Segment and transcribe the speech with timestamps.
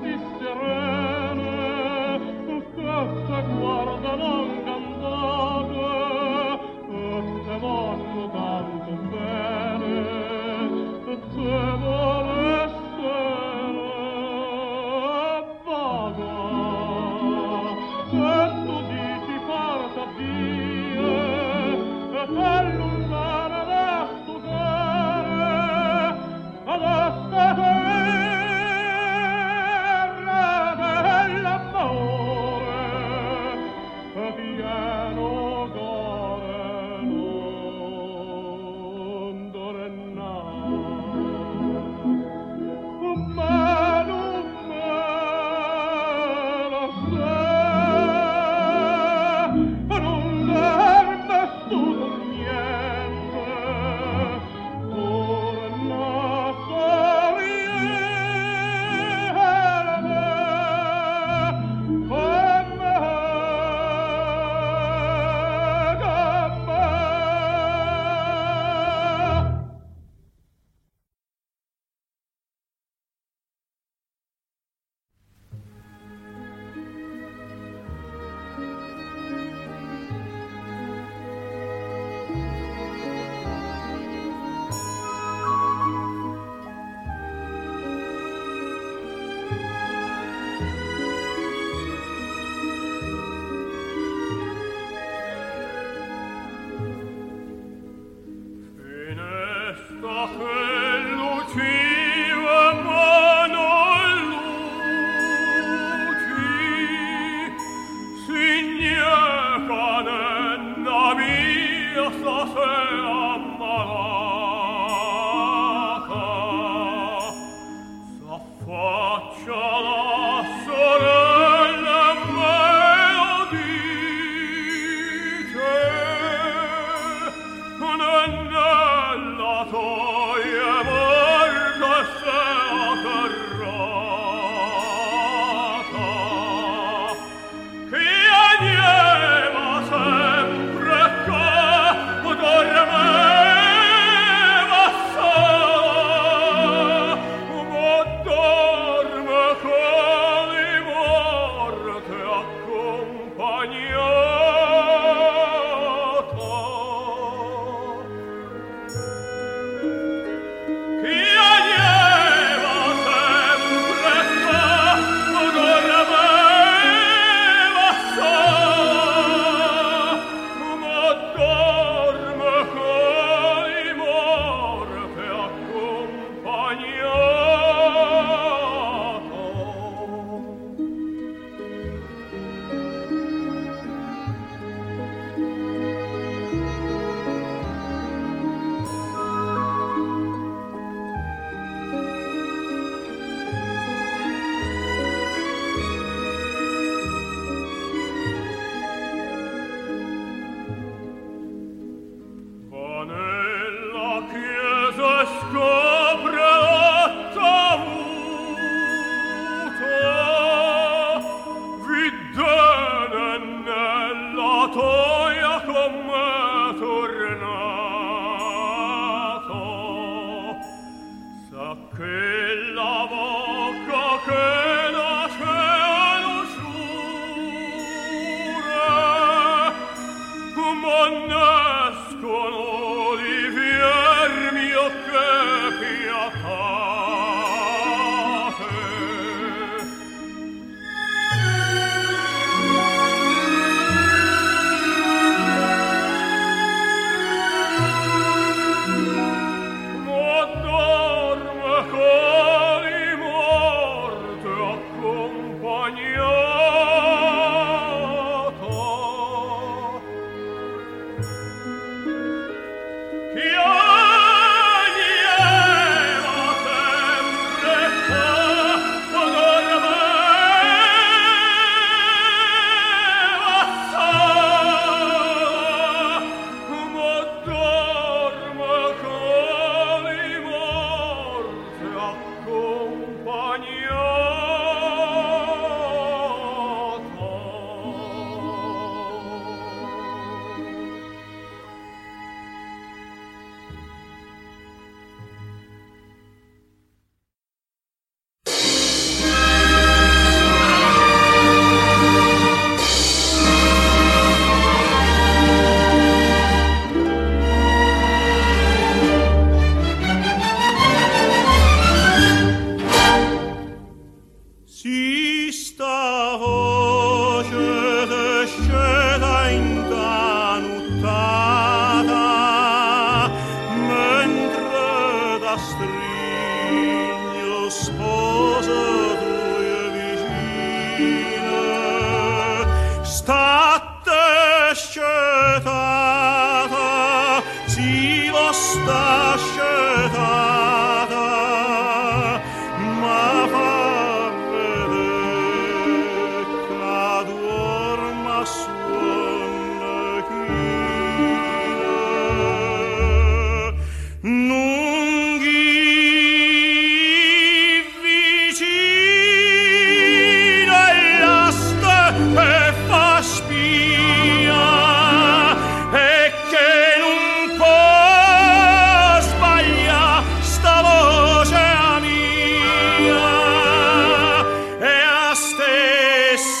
[0.00, 0.87] stesse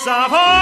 [0.08, 0.57] savor.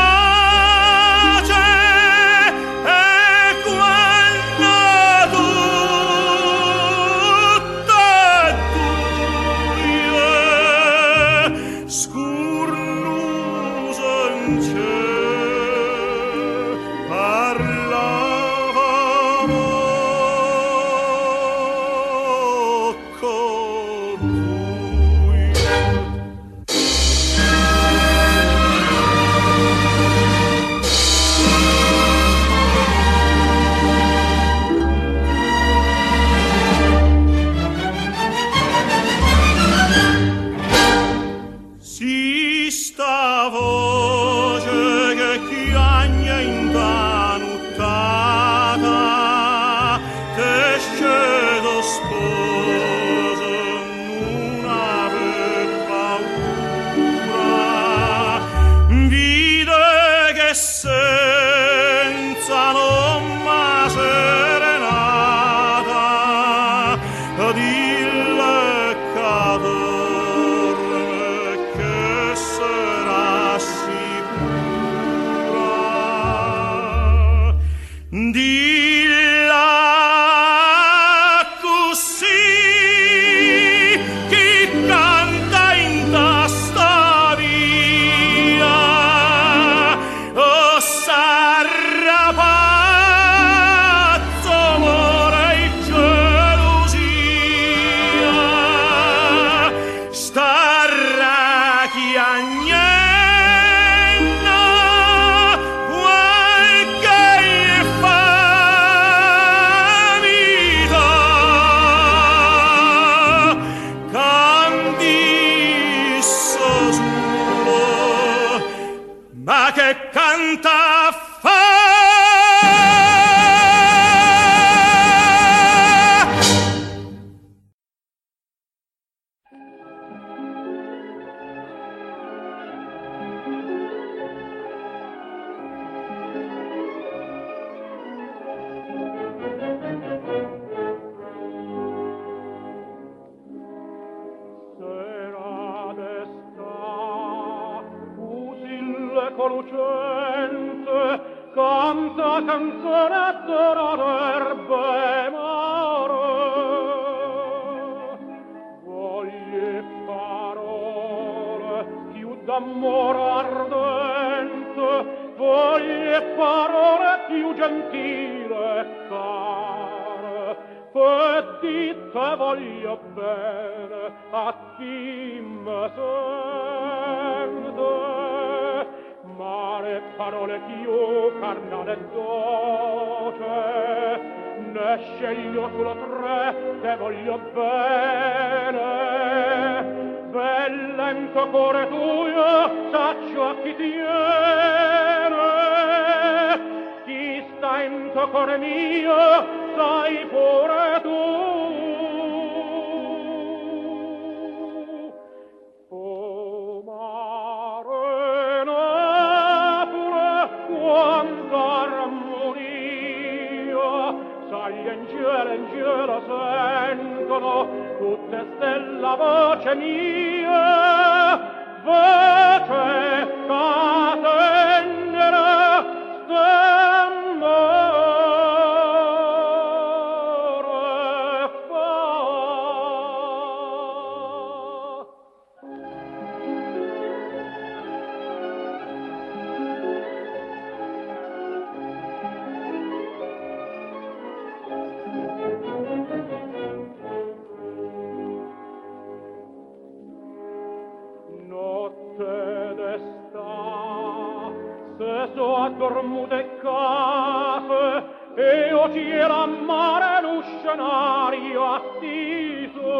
[255.70, 258.04] dormude cafe
[258.37, 262.92] e o cielo mare lo scenario attiso.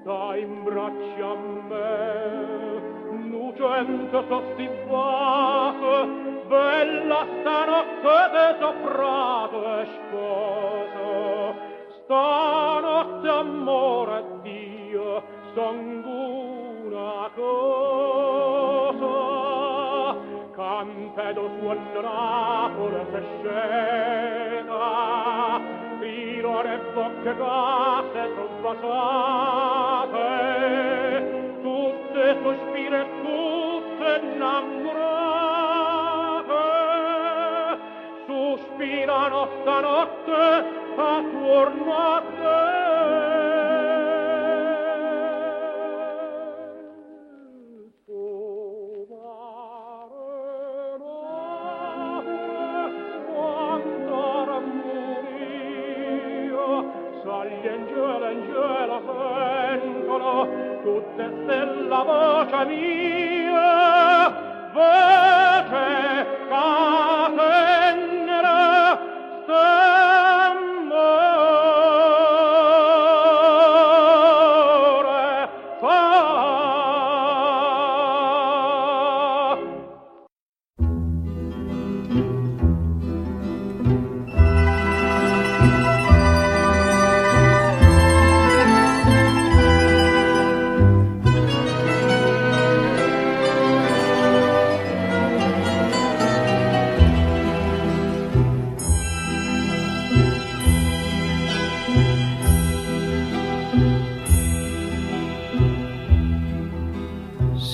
[0.00, 1.36] Sta in braccio a
[1.68, 2.28] me
[3.30, 6.06] lucente sostivate
[6.48, 11.54] bella stanotte de soprato e sposo.
[12.04, 14.27] Stanotte amore
[21.68, 24.84] squadrà pur se scena
[26.00, 30.26] fino alle bocche gate son basate
[31.60, 35.06] tutte sospire tutte innamorate.
[38.26, 40.40] Sospirano stanotte
[40.96, 42.27] a tuor notte
[61.18, 63.68] tristezza la voce mia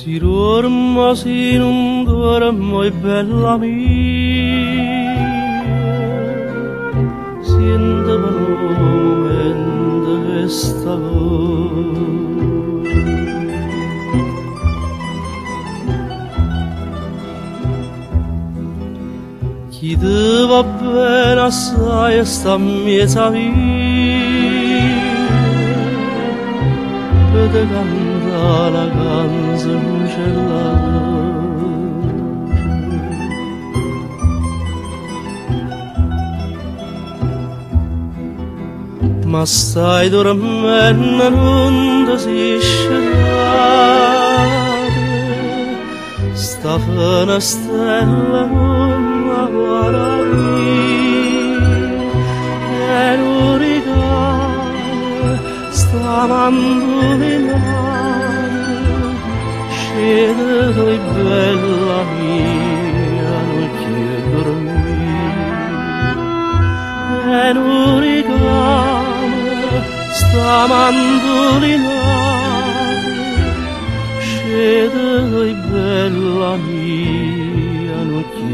[0.05, 3.73] Si dorma, si non dormo, è bella mia.
[7.41, 12.03] Siente per un momento questa voce.
[19.71, 24.45] Chi ti va bene assai sta miezza via
[27.33, 28.14] per te canta
[28.75, 30.93] la canzone la
[39.27, 43.33] Ma stai dormendo non ti scendere
[46.33, 50.83] Sta fina stella non la guardi
[52.91, 53.17] E
[53.59, 55.39] regalo
[55.71, 57.84] sta mandolina
[60.05, 60.11] Tu
[61.15, 63.69] bella mia non
[67.33, 71.97] E non regalo sta mandolina
[74.21, 78.53] Scende tu bella mia non ti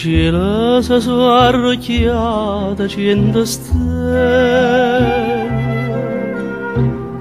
[0.00, 2.14] Жило со сваркия
[2.78, 3.72] да чиндасте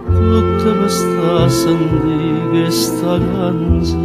[0.05, 3.97] Тутта баста сандиге стаганзо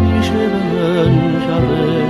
[0.07, 2.08] Dice ben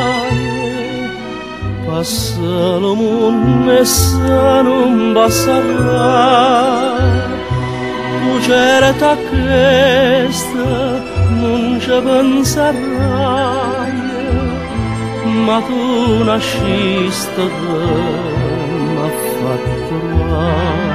[1.87, 6.95] passa lo mondo e se non passerà
[8.21, 11.03] tu certa questa
[11.41, 13.86] non ci penserai
[15.57, 17.11] aduna și
[18.95, 20.87] m-a fatturat.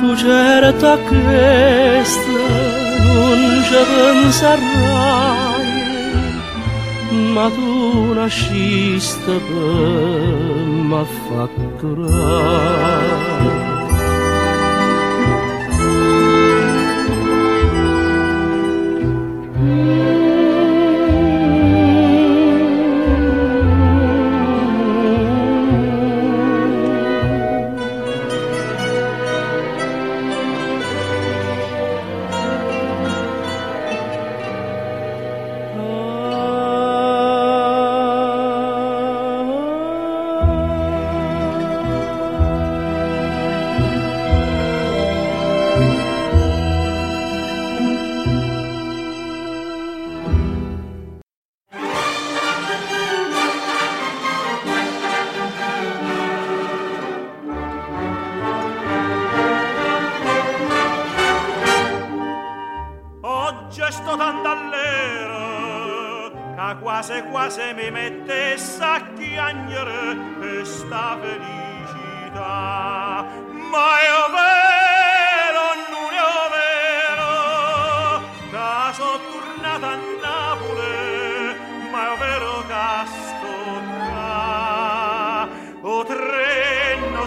[0.00, 2.42] Tu certa chestă
[3.04, 5.52] lungă în sarraie,
[7.34, 9.36] Maduna și stă,
[10.88, 12.62] m-a facturat.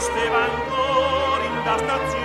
[0.05, 2.24] Stefan Corin da stazione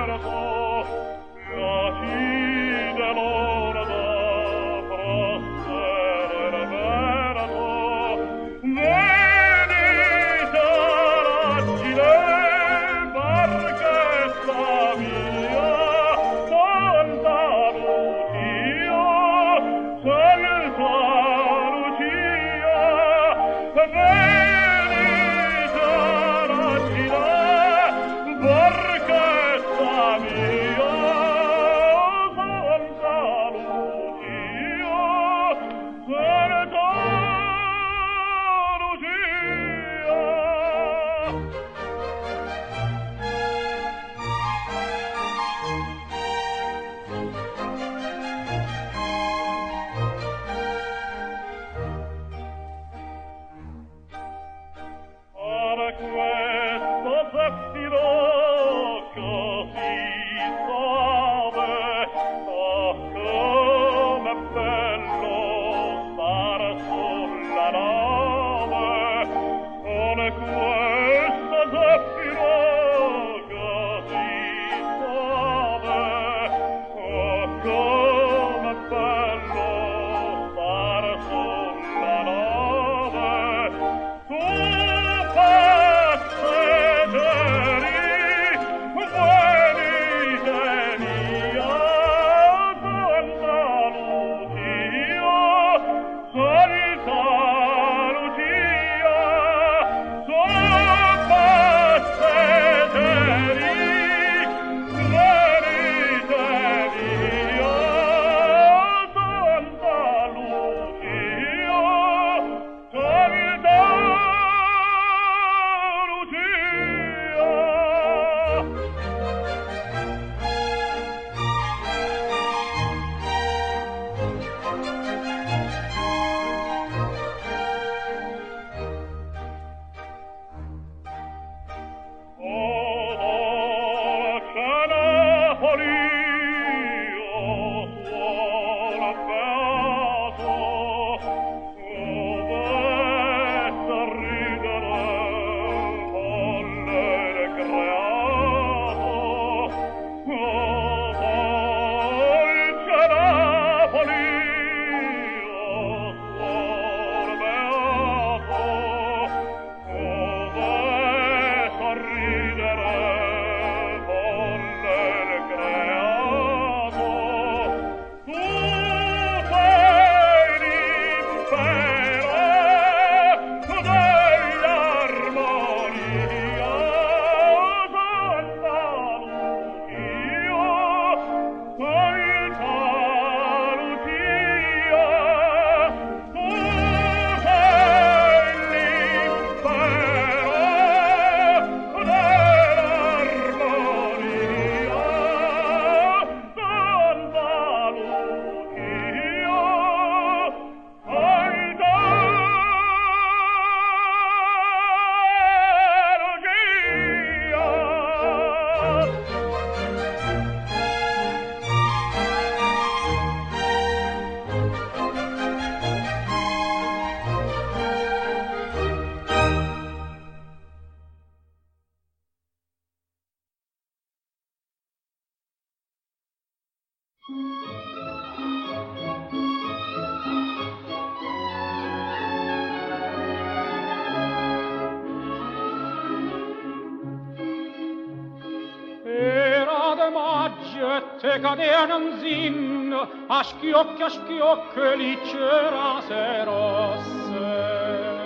[240.81, 242.91] maggio te cadean zin,
[243.27, 246.01] a schiocchi a schiocchi li c'era
[246.43, 248.19] rosse.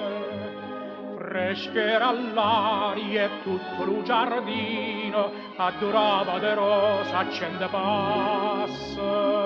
[1.17, 9.43] Freschera l'aria e tutto il giardino addurava de rosa accende passa.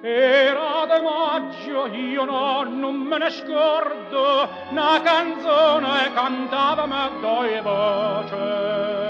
[0.00, 9.07] Era de maggio, io no, non me ne scordo, una canzone cantava me due voce.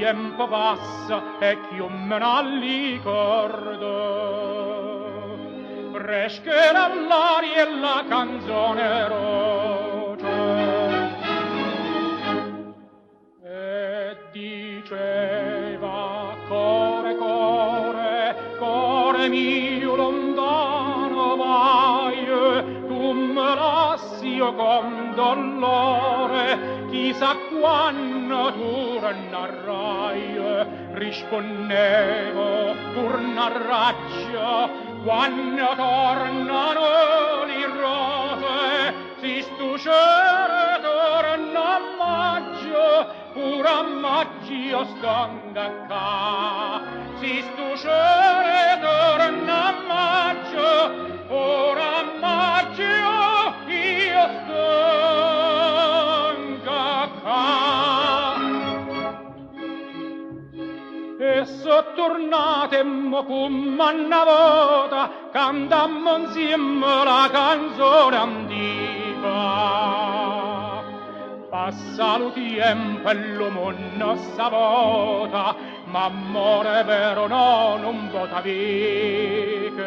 [0.00, 3.88] tempo passa e ch'io me ne ricordo
[5.92, 10.26] frescherà l'aria e la canzone roce.
[13.44, 22.24] e diceva core core core mio lontano vai
[22.88, 30.38] tu me lassi io con dolore chissà quando natura narrai
[30.92, 32.48] rispondevo
[32.94, 34.52] pur narraccia
[35.04, 36.88] quando tornano
[37.50, 42.88] li rose si stuscere torna a maggio
[43.32, 46.80] pur a maggio stanga ca.
[47.18, 50.68] Si stuscere torna a maggio
[51.28, 51.99] ora
[61.94, 69.28] tornatemmo cum una volta cantammo insieme la canzone antica.
[71.50, 75.54] Passa lo tempo e l'uomo non sapota,
[75.86, 79.80] ma amore vero no, non vota viche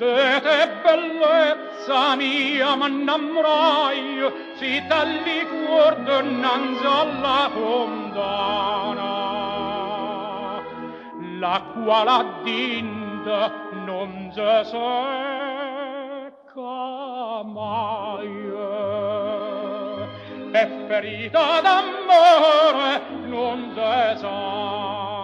[0.00, 4.04] de te bellezza mia m'innamorai
[4.58, 9.12] si tali cuor d'onnanza alla fondana
[11.42, 13.40] la qual addinda
[13.86, 15.58] non se secca
[17.56, 18.38] mai.
[20.60, 22.92] E ferita d'amore
[23.32, 25.19] non se sana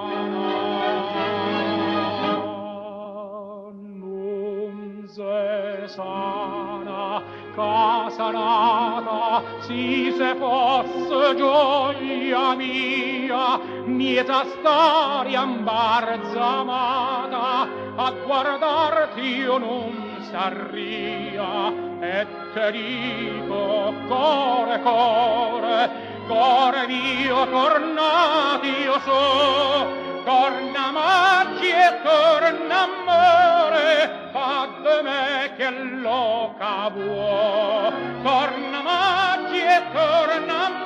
[5.17, 7.25] se sana
[7.57, 21.73] casa nata si se fosse gioia mia mieta stare imbarzamata a guardarti io non sarria.
[21.99, 25.91] E te dico core core
[26.29, 36.91] core mio tornati io so torna maggi e torna amore, fa de me che loca
[36.91, 37.93] vuoi.
[38.25, 40.86] Torna maggi e torna amore,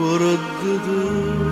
[0.00, 1.51] ورددوا.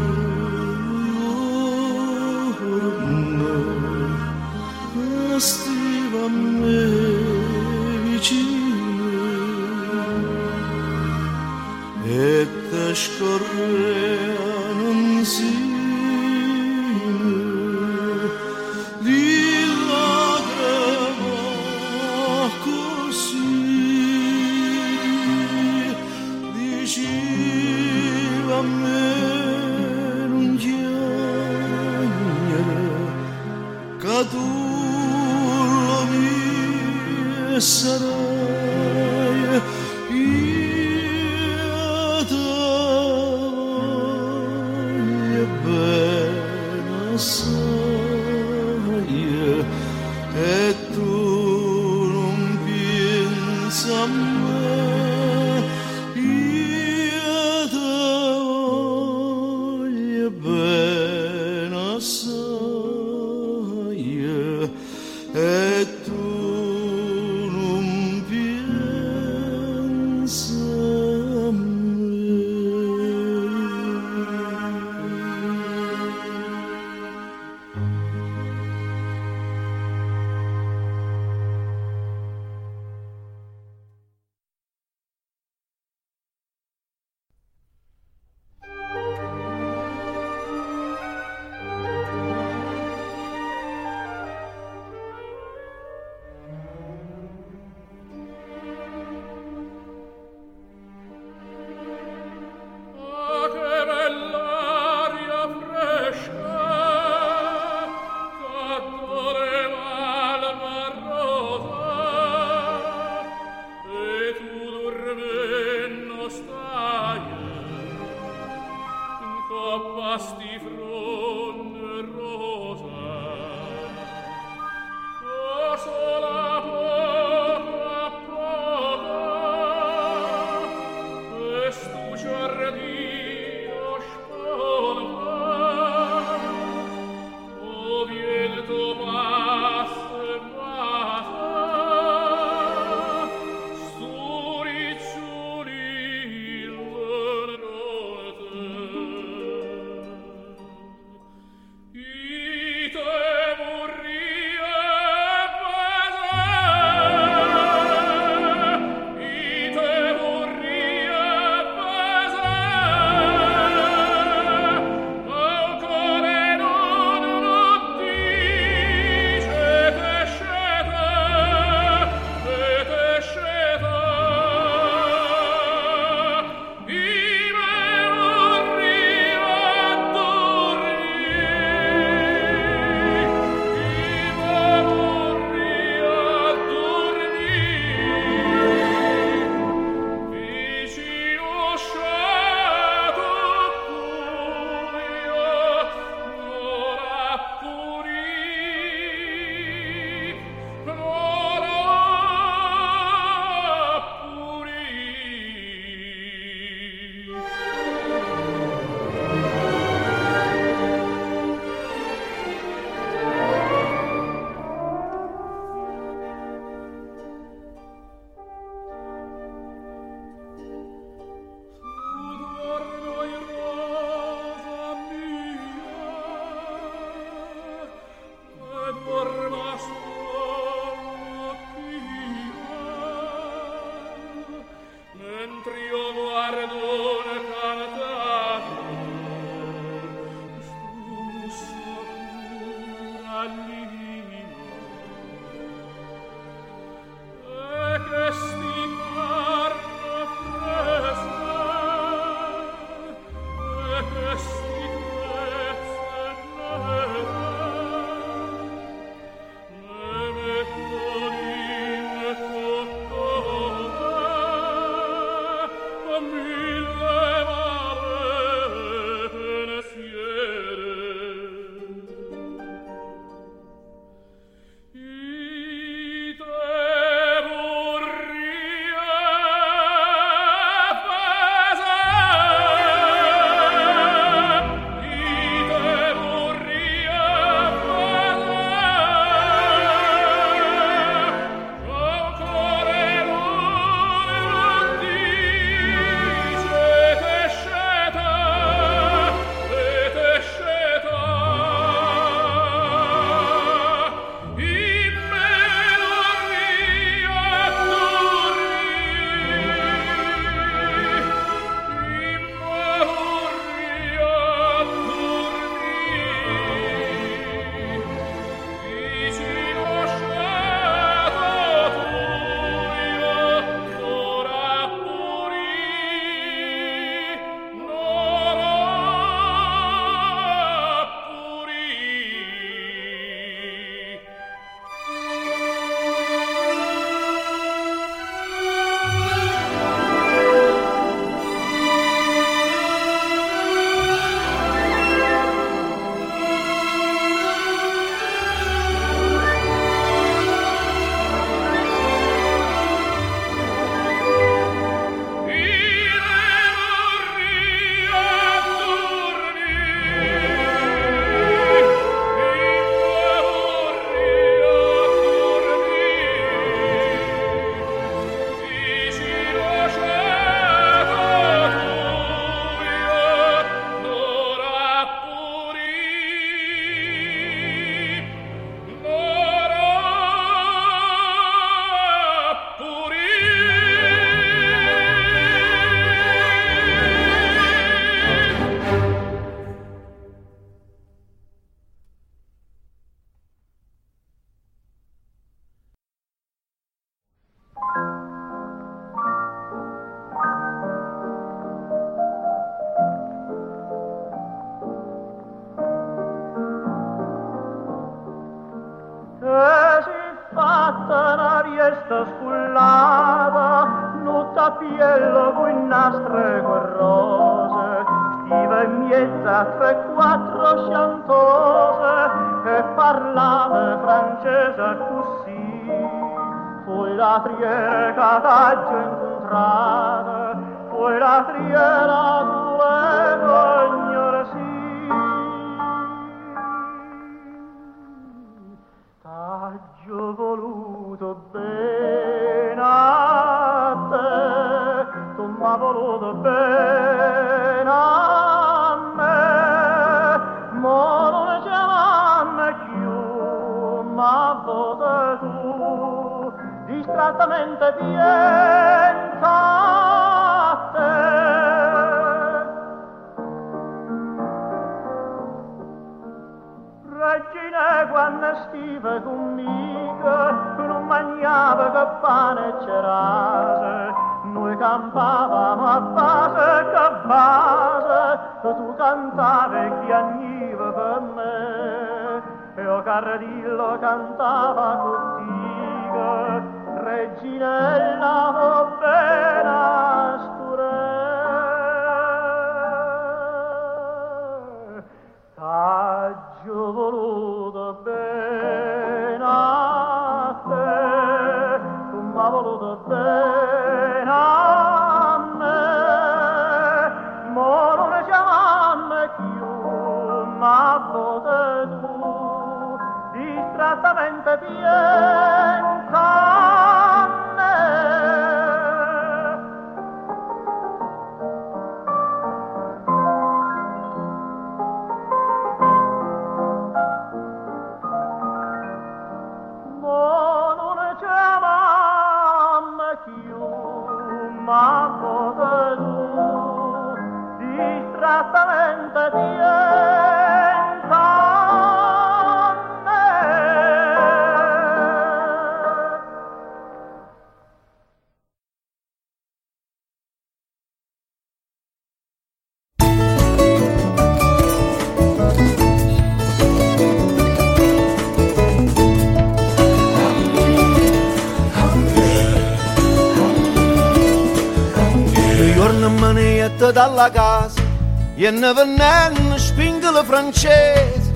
[568.46, 571.32] E ne vennero spingolo francese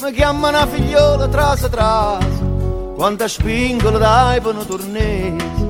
[0.00, 2.42] mi chiamano una figliola trasa trasa
[2.94, 5.64] quanta spingola dai per un tornese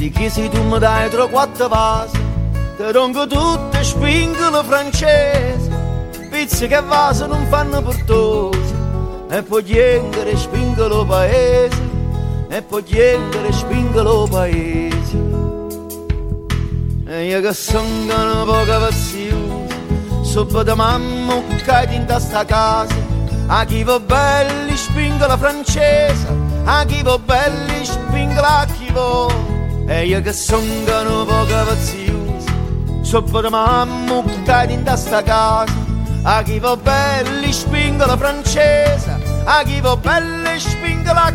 [0.00, 2.18] di chi si tu mi dai tre quattro vasi.
[2.78, 5.68] Te ronco tutte spingolo francese
[6.30, 8.74] pizze che vasi non fanno portosi
[9.28, 11.88] e poi chiedere spingolo paese.
[12.48, 15.18] E poi chiedere spingolo paese.
[17.06, 19.09] E io che sono un po' vazioso,
[20.30, 22.94] sopra da mamma caduto in sta casa.
[23.48, 26.28] A chi va belli spingo la francese,
[26.64, 29.26] a chi va belli spingo la chi va.
[29.88, 35.88] E io che sono un po' vazioso, sopra da mamma caduto in sta casa.
[36.22, 41.32] A chi va belli spingo la francese, a chi va belli spingo la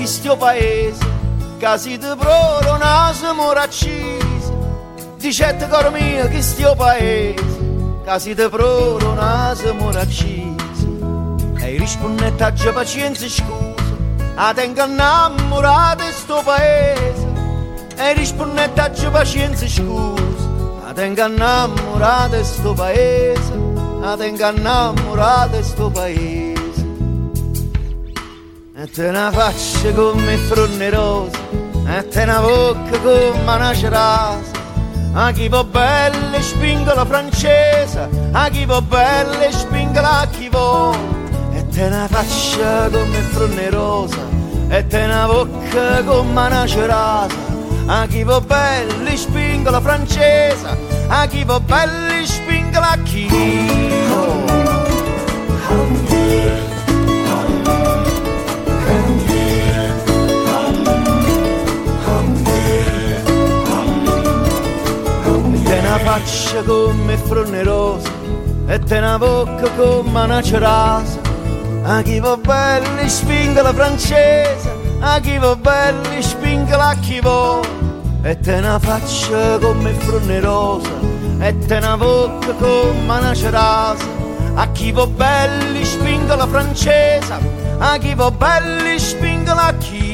[0.00, 1.06] chi sto paese,
[1.58, 4.50] casi di proro naso moraccisi.
[5.18, 7.44] Dicette cor mio chi sto paese,
[8.02, 10.88] casi di proro naso moraccisi.
[11.58, 13.74] E rispondette a già pazienza scusa,
[14.36, 17.26] a tengo innamorato di sto paese.
[17.96, 20.48] E rispondette a già pazienza scusa,
[20.86, 23.52] a tengo innamorato di sto paese.
[24.02, 26.49] A tengo innamorato di sto paese.
[28.82, 31.36] E te una faccia come fronne rose,
[31.86, 34.58] e te una bocca come una cerasa.
[35.12, 40.96] A chi va belle spingo la francese, a chi va belle spingo la chi va.
[41.52, 44.26] E te una faccia come fronne rosa,
[44.70, 47.36] e te una bocca come una cerasa.
[47.84, 54.40] A chi va belle spingo la francese, a chi va belle spingo la chi va.
[66.10, 68.10] Faccia come fronne rosa
[68.66, 71.20] e te una bocca come una cerasa.
[71.84, 74.68] A chi va bene spingo la francese
[75.00, 77.68] a chi va belli spingola a chi vuole
[78.22, 80.90] e te una faccia come frunnerosa
[81.38, 84.04] e te una bocca come una cerasa.
[84.54, 87.34] A chi va belli spingola francese
[87.78, 90.09] a chi va belli spingola a chi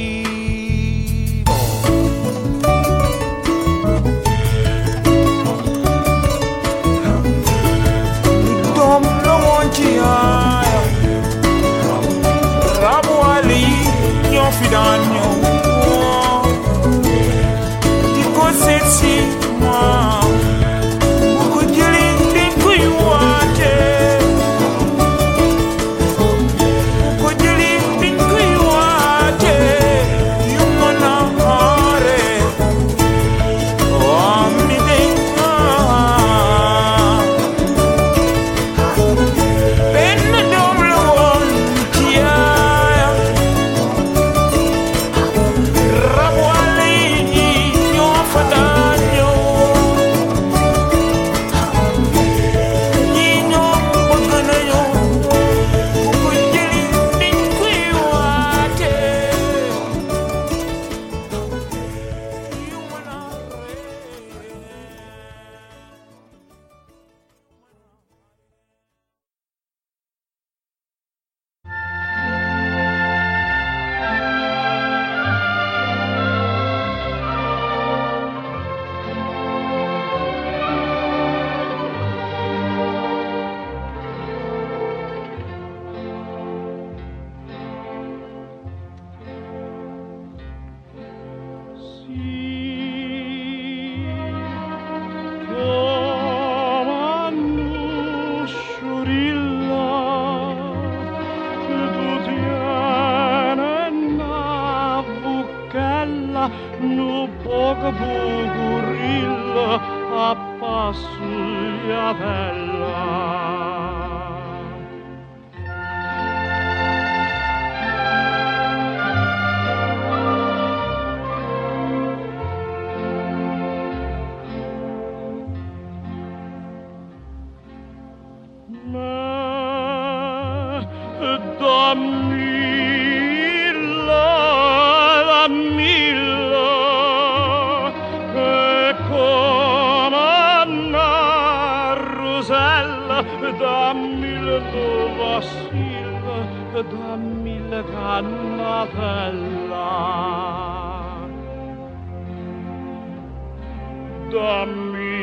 [154.36, 155.15] Dammi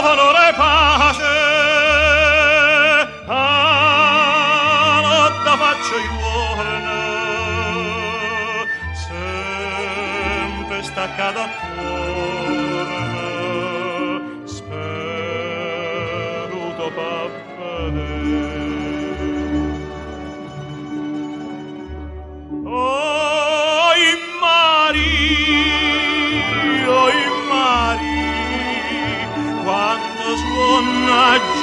[0.00, 1.22] valore pace
[3.26, 6.98] a notta faccio iuorne
[8.92, 11.48] sempre staccato a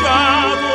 [0.00, 0.67] lasciato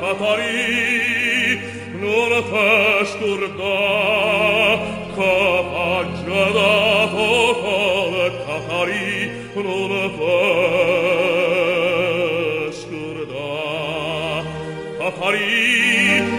[0.00, 1.60] Katari,
[2.00, 3.78] nur festur da,
[5.16, 6.72] capaggiada
[7.12, 9.10] vocale Katari,
[9.54, 9.92] nur
[11.26, 13.50] festur da.
[14.98, 15.54] Katari,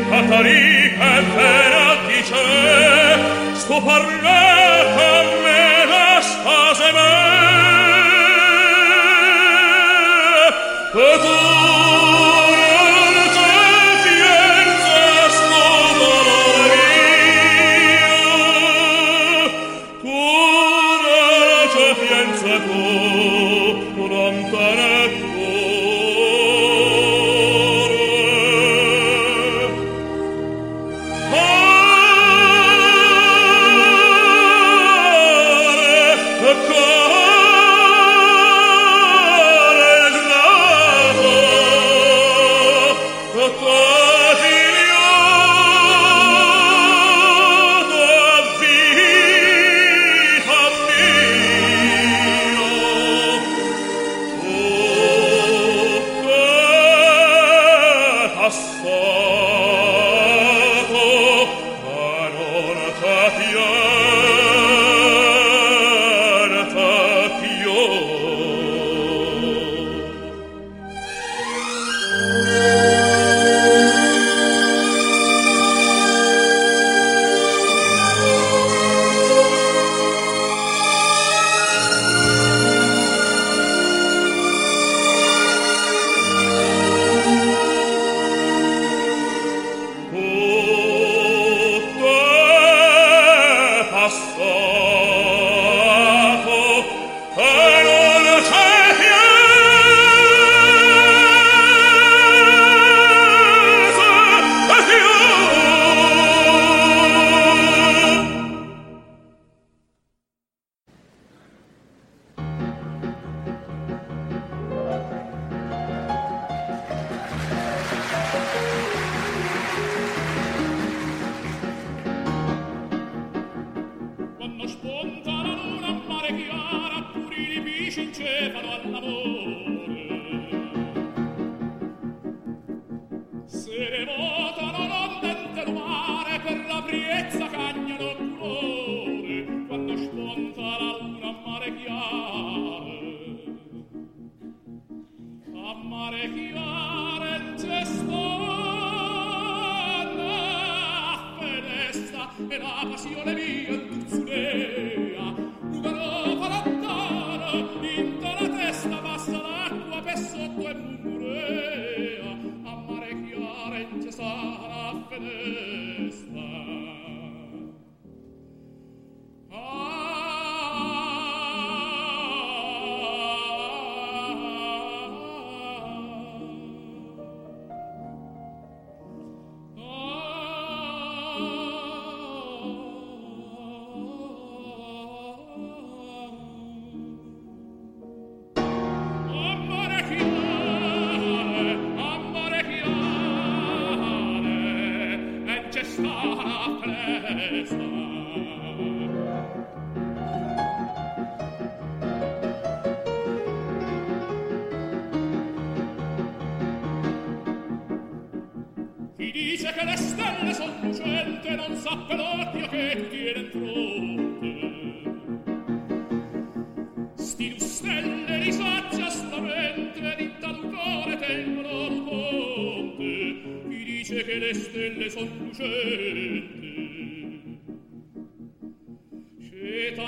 [0.10, 2.44] Katari, che te la dice,
[3.54, 3.78] sto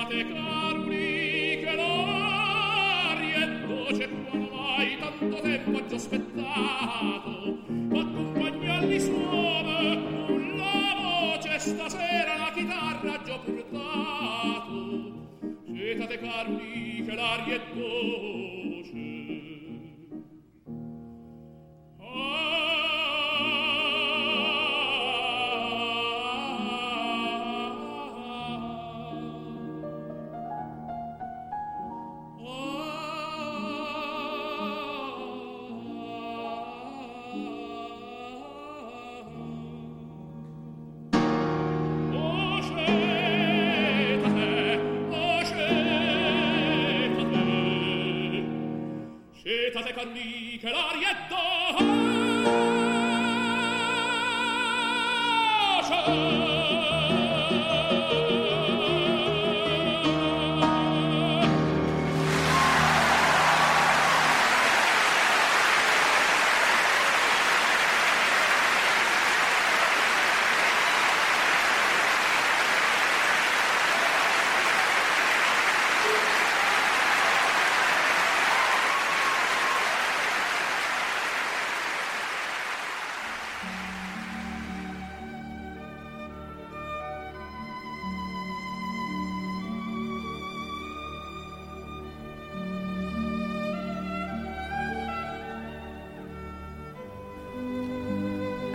[0.09, 0.68] They.